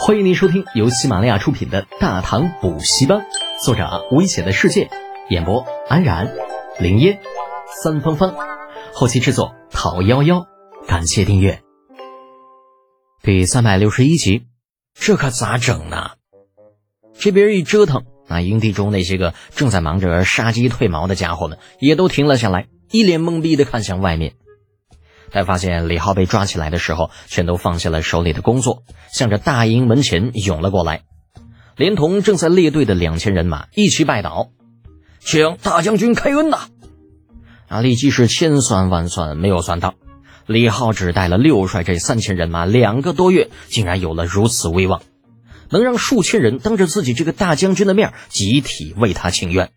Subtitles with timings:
[0.00, 3.18] 欢迎您收听由喜马拉雅出品的《大唐补习班》，
[3.64, 4.88] 作者危险的世界，
[5.28, 6.32] 演播安然、
[6.78, 7.18] 林烟、
[7.82, 8.32] 三芳芳，
[8.94, 10.46] 后期制作讨幺幺，
[10.86, 11.62] 感谢订阅。
[13.22, 14.46] 第三百六十一集，
[14.94, 16.12] 这可咋整呢？
[17.18, 24.34] 这边一折腾，那营地中那些个正在忙着杀鸡褪毛的家伙们也都停了下来，一脸懵逼的看向外面。
[25.30, 28.82] 待发现李浩被抓起来的时候，全都放下了手里的工作，
[29.12, 31.02] 向着大营门前涌了过来，
[31.76, 34.50] 连同正在列队的两千人马一起拜倒，
[35.20, 36.68] 请大将军开恩呐！
[37.68, 39.94] 啊，李继是千算万算没有算到，
[40.46, 45.02] 李浩只带了六帅这三千人马两个多月，竟然有了如此威望，
[45.68, 49.70] 能让数千人当着自己这个大将军的面集体为他请愿，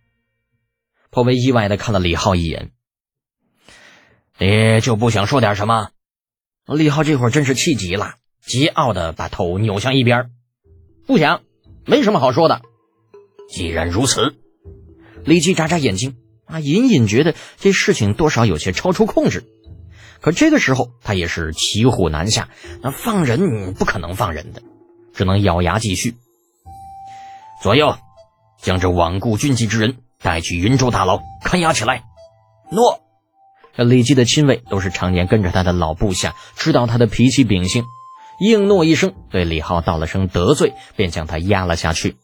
[1.09, 2.71] 颇为意外的看了李浩一眼。
[4.43, 5.89] 你就不想说点什么？
[6.65, 10.31] 李浩这会儿真是气急了，桀骜的把头扭向一边，
[11.05, 11.43] 不想，
[11.85, 12.63] 没什么好说的。
[13.51, 14.33] 既然如此，
[15.23, 19.43] 李记眨眨眼睛啊，隐隐觉得这事情多少有些超出控制。
[20.21, 22.49] 可这个时候他也是骑虎难下，
[22.81, 24.63] 那放人不可能放人的，
[25.13, 26.15] 只能咬牙继续。
[27.61, 27.95] 左右，
[28.59, 32.05] 将这罔顾军纪之人带去云州大牢看押起来。
[32.71, 33.03] 诺。
[33.75, 37.85] 这李记的亲卫都是常年跟着他的老部下，知道他的脾气秉性，
[38.39, 42.17] 应诺一声，对李浩道了声得罪，便将他压了下去。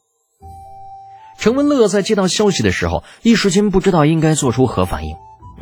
[1.39, 5.15] 程文乐在接到消息的时候，一时间不知道应该做出何反应，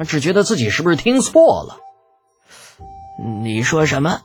[0.07, 1.77] 只觉得自己是不是听错了？
[3.43, 4.21] 你说什么？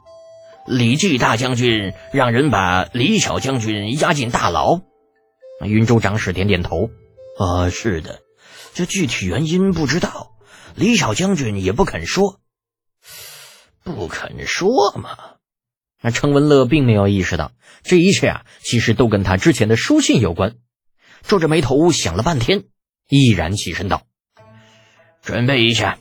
[0.66, 4.81] 李继大将军让人把李小将军押进大牢？
[5.64, 6.88] 云州长史点点头
[7.38, 8.20] ：“啊，是的，
[8.72, 10.33] 这具体原因不知道。”
[10.75, 12.41] 李小将军也不肯说，
[13.83, 15.17] 不肯说嘛。
[16.03, 20.57] 那程文乐并没有意识到这一切啊，其实都跟他之前的书信有关。
[21.23, 22.65] 皱着眉头想了半天，
[23.09, 24.05] 毅然起身道
[25.23, 25.99] ：“准备一下，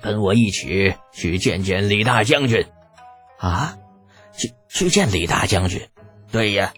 [0.00, 2.66] 跟我一起去见见李大将军。”
[3.38, 3.76] 啊，
[4.36, 5.88] 去去见李大将军？
[6.32, 6.72] 对呀，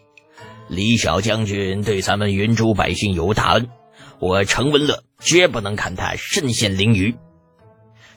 [0.68, 3.68] 李小将军对咱们云州百姓有大恩。
[4.22, 7.16] 我程文乐绝不能看他身陷囹圄。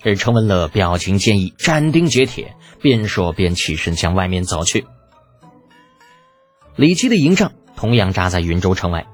[0.03, 4.85] 这程文乐表情坚毅，斩钉截铁，边说边起身向外面走去。
[6.75, 9.07] 李基的营帐同样扎在云州城外，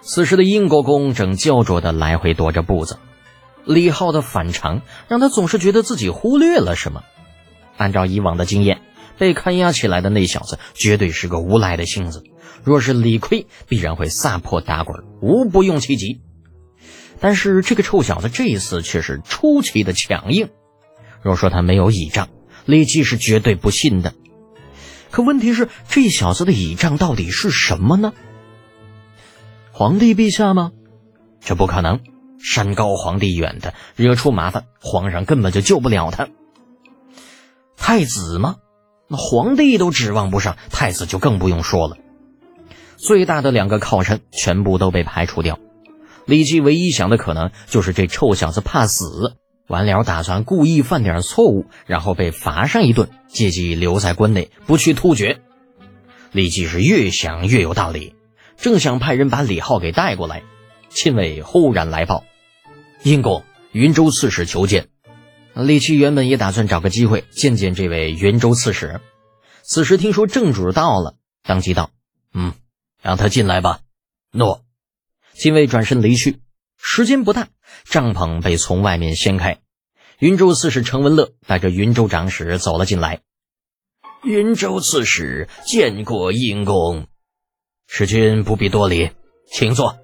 [0.00, 2.98] 此时的英国公正焦灼的来回踱着步子。
[3.66, 7.02] 李浩的反常让他总是觉得自己忽略了什么。
[7.76, 8.80] 按照以往的经验，
[9.18, 12.24] 被看押起来的那小子绝对是个无赖的性子，
[12.64, 16.22] 若是理亏，必然会撒泼打滚，无不用其极。
[17.20, 20.48] 但是这个臭小子这一次却是出奇的强硬。
[21.22, 22.28] 若说他没有倚仗，
[22.64, 24.14] 李记是绝对不信的。
[25.10, 28.12] 可问题是，这小子的倚仗到底是什么呢？
[29.72, 30.72] 皇帝陛下吗？
[31.40, 32.00] 这不可能，
[32.42, 36.28] 山高皇帝远的，惹出麻烦，皇上根本就救不了他。
[37.76, 38.56] 太子吗？
[39.08, 41.96] 那皇帝都指望不上，太子就更不用说了。
[42.96, 45.58] 最大的两个靠山全部都被排除掉。
[46.30, 49.34] 李记唯一想的可能就是这臭小子怕死，
[49.66, 55.40] 完了打算故意犯点错误，然后被罚上一顿，借机留在关内不去突厥。
[56.30, 58.14] 李记是越想越有道理，
[58.56, 60.44] 正想派人把李浩给带过来，
[60.88, 62.22] 亲卫忽然来报
[63.02, 63.42] ：“殷公，
[63.72, 64.86] 云州刺史求见。”
[65.52, 69.00] 李琦原本也打算找个机会见见这位云州刺史，
[69.62, 71.90] 此时听说正主到了，当即道
[72.32, 72.52] ：“嗯，
[73.02, 73.80] 让他进来吧。”
[74.30, 74.62] 诺。
[75.34, 76.40] 亲卫转身离去，
[76.78, 77.48] 时间不大，
[77.84, 79.58] 帐篷被从外面掀开，
[80.18, 83.20] 云州刺史程文乐带着云州长史走了进来。
[84.22, 87.06] 云州刺史见过殷公，
[87.86, 89.10] 使君不必多礼，
[89.50, 89.96] 请坐。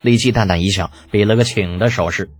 [0.00, 2.30] 李琦淡淡一笑，比了个请的手势。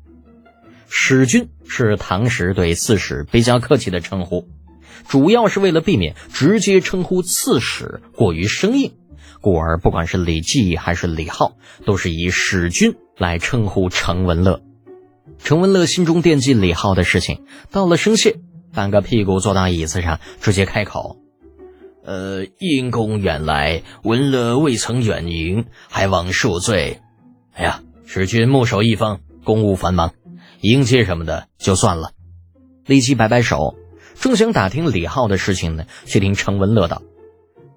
[0.89, 4.49] 使君是唐时对刺史比较客气的称呼，
[5.09, 8.97] 主要是为了避免直接称呼刺史过于生硬。
[9.41, 11.53] 故而，不管是李绩还是李浩，
[11.85, 14.61] 都是以使君来称呼程文乐。
[15.39, 18.41] 程文乐心中惦记李浩的事情，到了生谢，
[18.73, 21.19] 半个屁股坐到椅子上，直接开口
[22.05, 27.01] ：“呃，因公远来，文乐未曾远迎，还望恕罪。
[27.53, 30.13] 哎呀，使君木守一方，公务繁忙，
[30.61, 32.11] 迎接什么的就算了。”
[32.87, 33.77] 李绩摆摆手，
[34.15, 37.03] 正想打听李浩的事情呢，却听程文乐道：“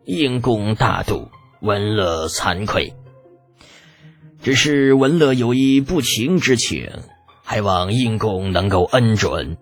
[0.06, 1.30] 因公大度。”
[1.62, 2.96] 文乐惭愧，
[4.42, 6.90] 只是文乐有一不情之请，
[7.44, 9.58] 还望殷公能够恩准。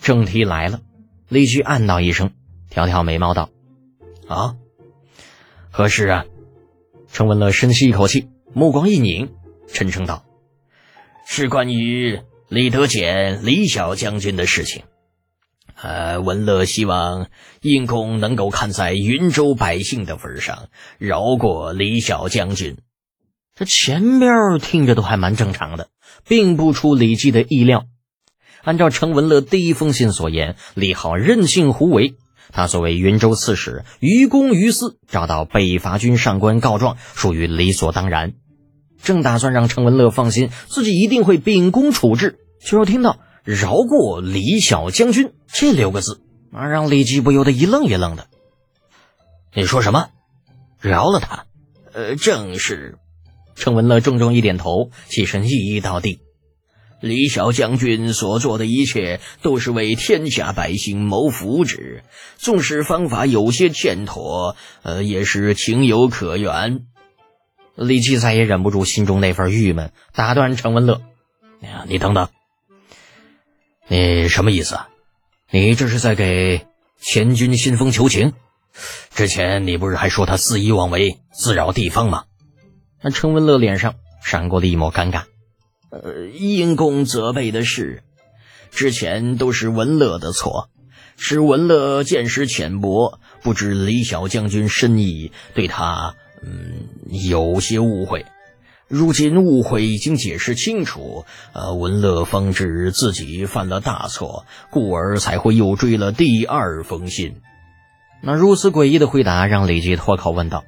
[0.00, 0.80] 正题来了，
[1.28, 2.32] 李居暗道一声，
[2.70, 3.50] 挑挑眉毛道
[4.26, 4.56] ：“啊，
[5.70, 6.24] 何事啊？
[7.12, 9.30] 程文乐深吸一口气，目光一拧，
[9.68, 10.24] 沉声道
[11.24, 14.82] ：“是关于李德俭、李小将军的事情。
[15.82, 17.26] 呃，文乐希望
[17.60, 20.68] 应公能够看在云州百姓的份上，
[20.98, 22.76] 饶过李小将军。”
[23.54, 25.88] 这前边听着都还蛮正常的，
[26.26, 27.84] 并不出李记的意料。
[28.62, 32.14] 按照程文乐第一封信所言，李浩任性胡为。
[32.52, 38.34] 他作为云州刺史，于公于私，找到北伐军上官告状，属于理所当然。
[39.02, 46.20] 正打算让程文乐放心，自己一定会秉公处置，却又听到“饶过李小将军”这六个字，
[46.52, 48.26] 啊，让李记不由得一愣一愣的。
[49.54, 50.10] 你说什么？
[50.80, 51.46] 饶了他？
[51.92, 52.98] 呃，正是。
[53.54, 56.20] 程文乐重重一点头，起身一一倒地。
[57.00, 62.02] 李小将军所做的一切都是为天下百姓谋福祉，
[62.38, 66.86] 纵使方法有些欠妥，呃，也是情有可原。
[67.74, 71.02] 李记再也忍不住心中那份郁闷，打断程文乐
[71.60, 72.28] ：“呀，你等等，
[73.92, 74.78] 你什么意思？
[75.50, 76.66] 你这是在给
[76.98, 78.32] 前军信封求情？
[79.14, 82.24] 之前你不是还说他肆意妄为，自扰地方吗？”
[83.04, 85.24] 那陈文乐脸上闪过了一抹尴尬。
[85.90, 88.02] 呃，因公责备的事，
[88.70, 90.70] 之前都是文乐的错，
[91.18, 98.24] 是文乐见识浅薄，不知李小将军深意，对他嗯有些误会。
[98.92, 101.24] 如今误会已经解释清楚，
[101.54, 107.40] 呃，文乐方知自己犯了大错，故而才会又追了第二封信。
[108.22, 110.64] 那如此诡异的回答让李吉脱口问道：“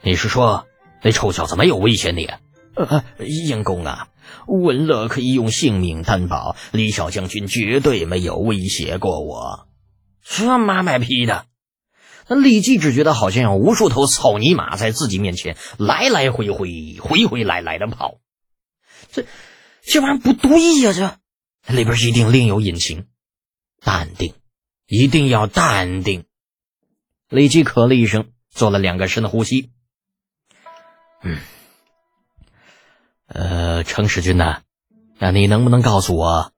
[0.00, 0.68] 你是说
[1.02, 2.30] 那臭小子没有威胁你？”
[2.76, 4.06] 呃，英公啊，
[4.46, 9.66] 文乐可以用性命担保，李小将军绝对没有威胁过我。
[10.22, 11.46] 这妈卖批的，
[12.28, 18.18] 那李记只觉得好像有无数头草泥马在自己面前来来回回、回回来来的跑。
[19.10, 19.26] 这
[19.82, 23.06] 这玩意儿不对呀，这里边一定另有隐情。
[23.84, 24.34] 淡定，
[24.86, 26.24] 一定要淡定。
[27.28, 29.70] 李记咳了一声，做了两个深的呼吸。
[31.22, 31.38] 嗯。
[33.26, 34.60] 呃，程使君呐，
[35.18, 36.52] 那你能不能告诉我，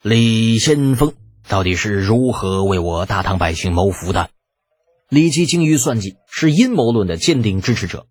[0.00, 1.12] 李先锋
[1.46, 4.30] 到底是如何为我大唐百姓谋福的？
[5.10, 8.06] 李吉精于算计，是阴谋论的坚定支持者。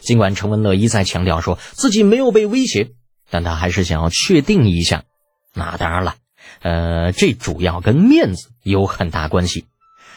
[0.00, 2.92] 尽管程文乐一再强调说自己没有被威胁，
[3.28, 5.04] 但他还是想要确定一下。
[5.52, 6.14] 那当然了，
[6.60, 9.66] 呃，这主要跟面子有很大关系。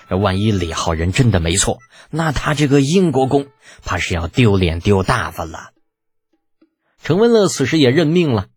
[0.09, 1.79] 万一李浩人真的没错，
[2.09, 3.47] 那他这个英国公
[3.83, 5.71] 怕是要丢脸丢大发了。
[7.01, 8.47] 程文乐此时也认命了，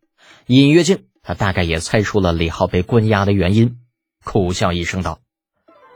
[0.46, 3.78] 隐约间他大概也猜出了李浩被关押的原因，
[4.22, 5.20] 苦笑一声道：“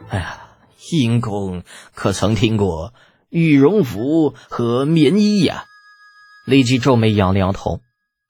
[0.09, 0.48] 哎呀，
[0.93, 1.65] 英公
[1.95, 2.95] 可曾听过
[3.29, 5.65] 羽绒服和棉衣呀？”
[6.47, 7.81] 立即皱眉摇了摇头，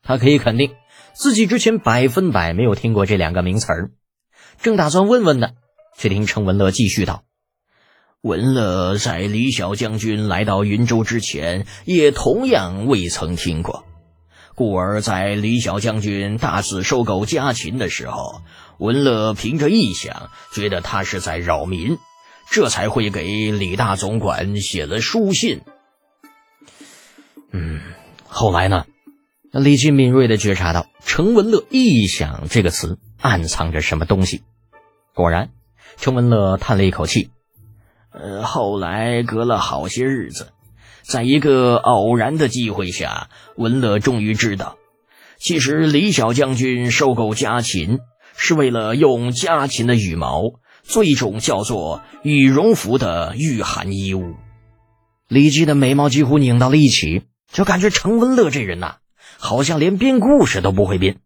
[0.03, 0.75] 他可以肯定
[1.15, 3.91] 自己之前百分百没有听过这两个名词儿。
[4.61, 5.51] 正打算问问呢，
[5.97, 7.23] 却听程文乐继续道
[8.23, 13.85] ：“文乐在李小将军来到云州之前，也同样未曾听过。”
[14.57, 18.43] 故而在李小将军大肆收购家禽的时候，
[18.79, 21.99] 文乐凭着臆想，觉得他是在扰民，
[22.51, 25.61] 这才会给李大总管写了书信。
[27.53, 27.81] 嗯，
[28.27, 28.87] 后来呢？
[29.51, 34.43] 李靖敏锐的觉察到程文乐“臆想”这个词暗藏着什么东西。
[35.15, 35.51] 果然，
[35.97, 37.31] 程文乐叹了一口气
[38.13, 40.53] ：“呃，后来隔了好些日子。”
[41.03, 44.77] 在一个偶然的机会下，文乐终于知道，
[45.39, 48.01] 其实李小将军收购家禽
[48.37, 50.43] 是为了用家禽的羽毛
[50.89, 54.35] 做一种叫做羽绒服的御寒衣物。
[55.29, 58.97] 李记的眉毛几乎拧到了一起，就感觉程文乐这人呐，
[59.39, 61.19] 好像连编故事都不会编。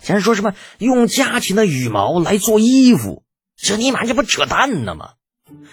[0.00, 3.24] 竟然说什么用家禽的羽毛来做衣服，
[3.56, 5.10] 这尼玛这不扯淡呢吗？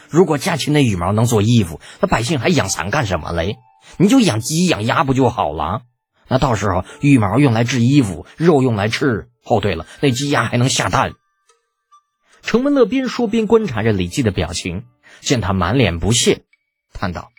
[0.10, 3.58] 如果家禽的羽毛能做衣服，那百姓还养蚕干什么嘞？
[3.98, 5.82] 你就养鸡养鸭不就好了？
[6.28, 9.28] 那到时候羽毛用来制衣服，肉用来吃。
[9.44, 11.14] 哦，对了，那鸡鸭还能下蛋。
[12.46, 14.84] 程文乐边说边观察着李记的表情，
[15.20, 16.44] 见他满脸不屑，
[16.94, 17.32] 叹道：“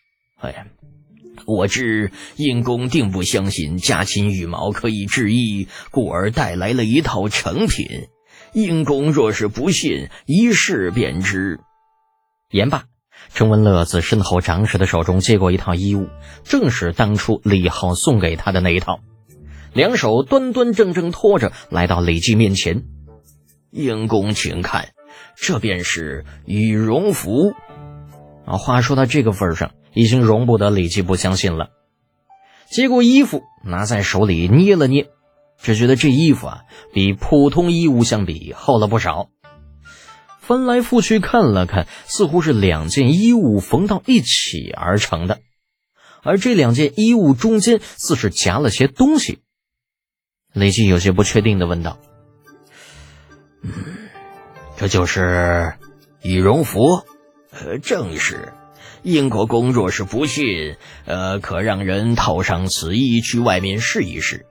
[0.42, 0.66] 哎呀，
[1.46, 8.08] 我知应公定不相信家禽羽毛可以制衣，故而带来了一套成品。
[8.52, 11.60] 应公若是不信，一试便知。”
[12.50, 12.86] 言罢，
[13.32, 16.08] 程文乐自身后长史的手中接过一套衣物，
[16.42, 18.98] 正是当初李浩送给他的那一套，
[19.72, 22.82] 两手端端正正托着，来到李记面前。
[23.70, 24.88] 应公请看，
[25.36, 27.52] 这便是羽绒服。
[28.46, 31.70] 啊，话说到这个份上，已经容不得李记不相信了。
[32.70, 35.08] 接过衣服，拿在手里捏了捏，
[35.60, 36.60] 只觉得这衣服啊，
[36.92, 39.28] 比普通衣物相比厚了不少。
[40.38, 45.40] 翻来覆去看了看，似乎是两件衣物缝到一起而成的，
[46.22, 49.40] 而这两件衣物中间似是夹了些东西。
[50.52, 51.98] 李记有些不确定的问道
[53.62, 53.72] ：“嗯，
[54.76, 55.74] 这就是
[56.22, 57.02] 羽绒服？
[57.50, 58.52] 呃，正是。
[59.02, 64.46] 英国公若是不信，呃，可让人套上此衣去外面试一试。”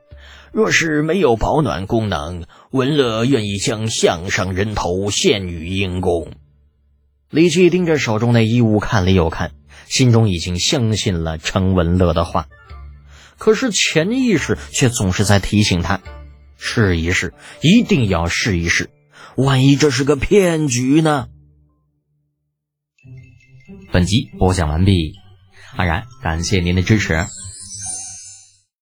[0.52, 6.32] 若是没有保暖功能，文乐愿意将项上人头献与英公。
[7.30, 9.52] 李记盯着手中的衣物看了又看，
[9.86, 12.48] 心中已经相信了程文乐的话，
[13.38, 16.00] 可是潜意识却总是在提醒他：
[16.58, 18.90] 试一试，一定要试一试，
[19.38, 21.28] 万一这是个骗局呢？
[23.92, 25.14] 本集播讲完毕，
[25.76, 27.26] 安然感谢您的支持。